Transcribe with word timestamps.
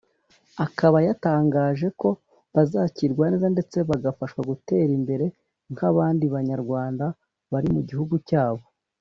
akaba 0.65 0.97
yatangaje 1.07 1.87
ko 2.01 2.09
bazakirwa 2.55 3.23
neza 3.31 3.47
ndetse 3.55 3.77
bagafashwa 3.89 4.41
gutera 4.51 4.91
imbere 4.99 5.25
nk’abandi 5.71 6.23
Banyarwanda 6.35 7.05
bari 7.51 7.69
mu 7.75 7.81
gihugu 7.89 8.15
cyabo 8.29 8.63